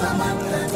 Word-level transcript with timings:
Samantha. 0.00 0.69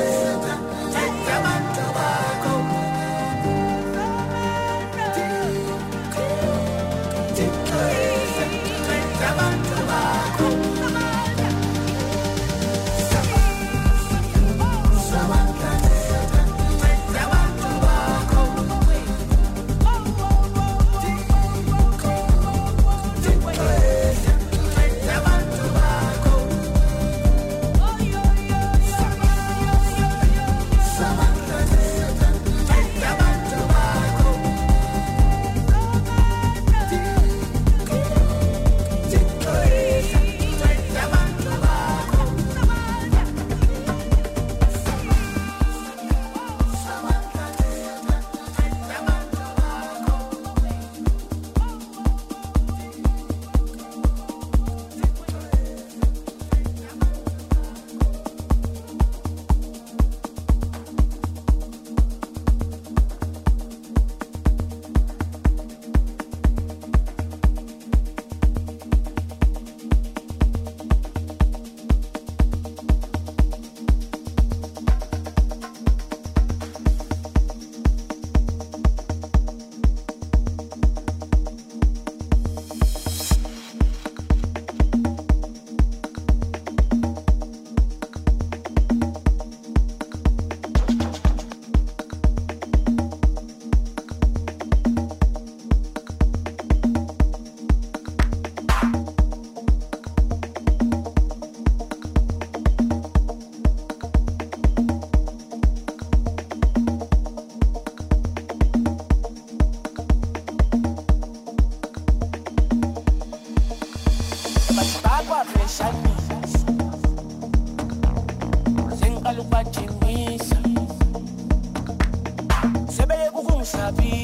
be 123.97 124.24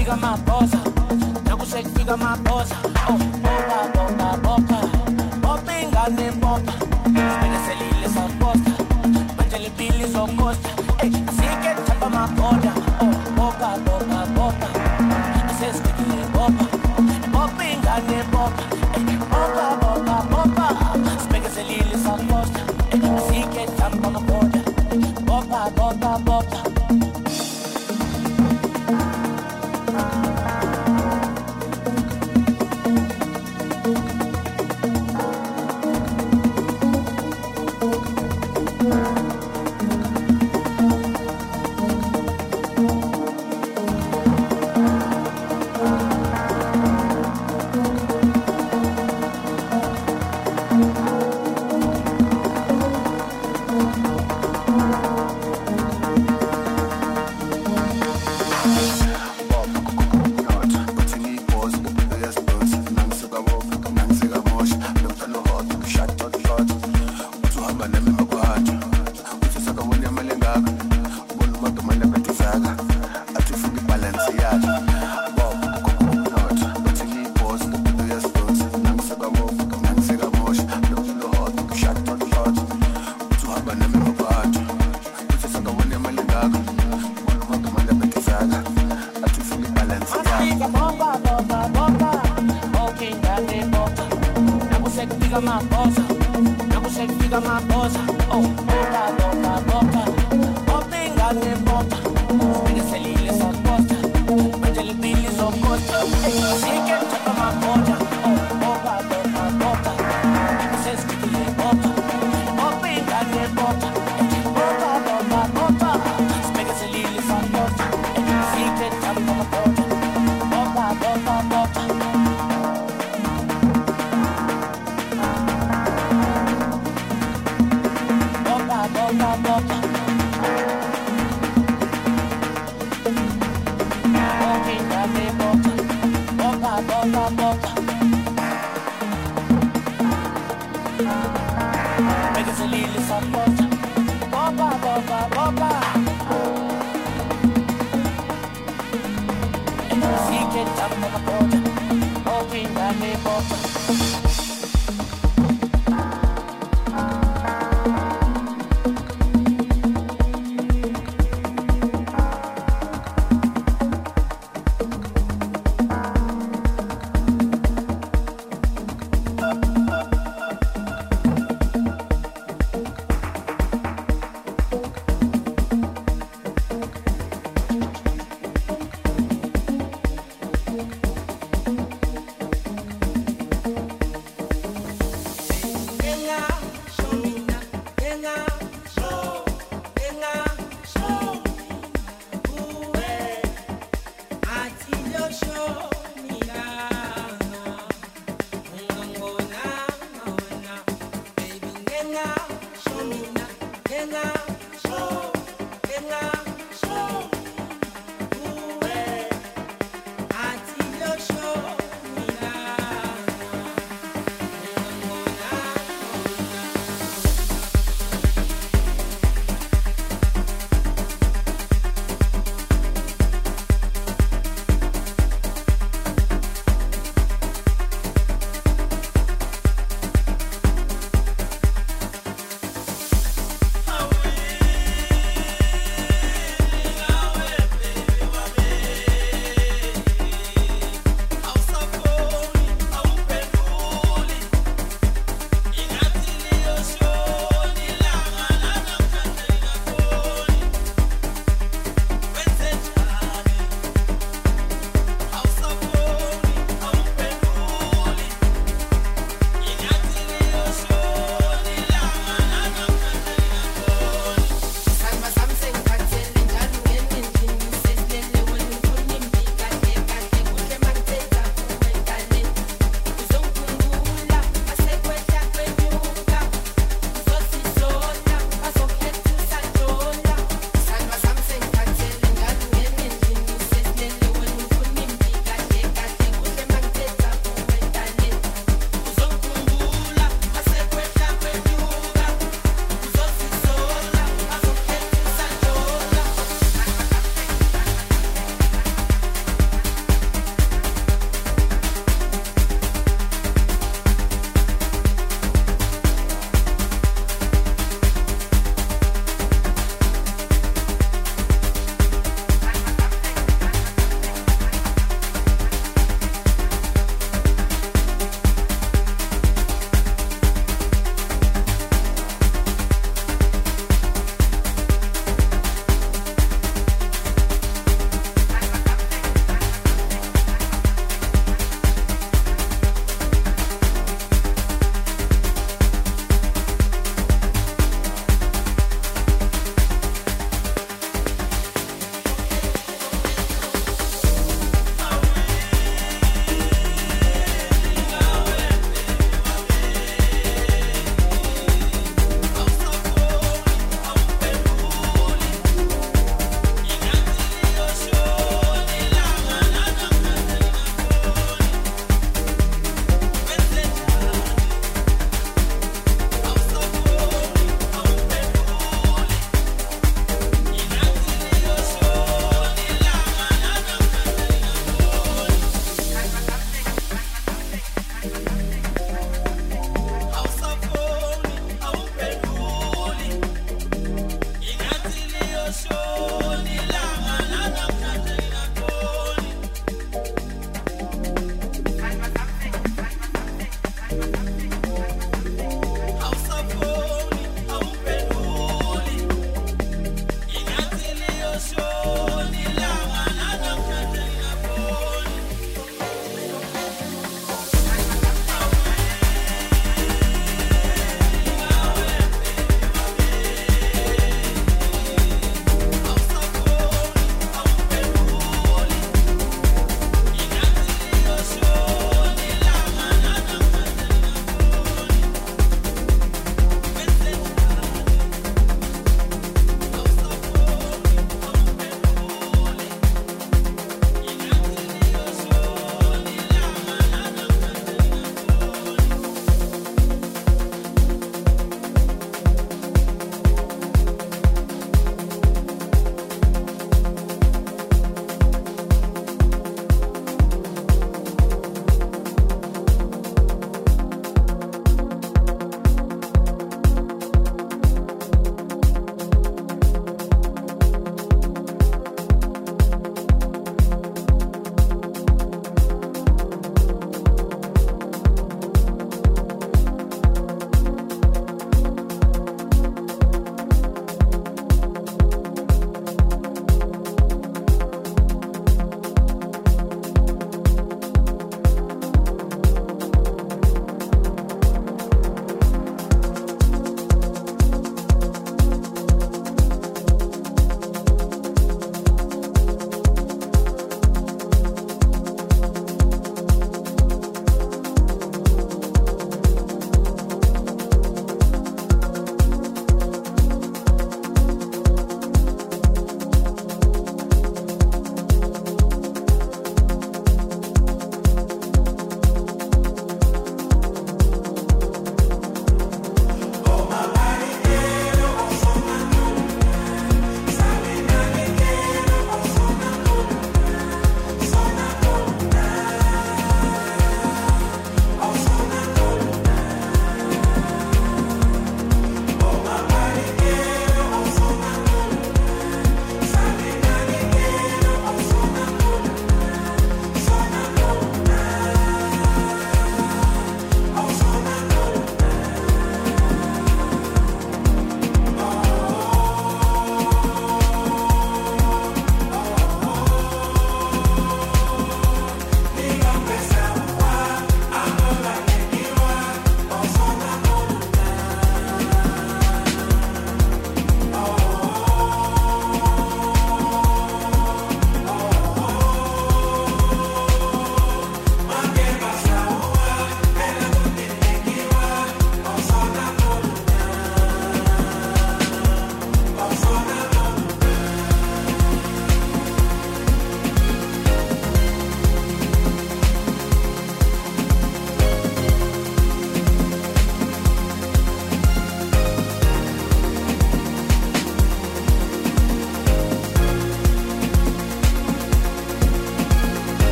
fica 0.00 0.14
uma 0.14 0.36
bosa. 0.38 0.78
Trago 1.44 1.66
sei 1.66 1.82
que 1.82 1.90
fica 1.90 2.14
uma 2.14 2.36
bosa. 2.38 2.74
Oh. 3.08 3.29